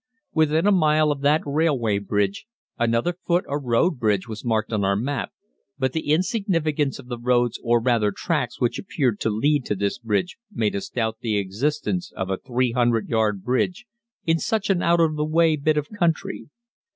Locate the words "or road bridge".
3.47-4.27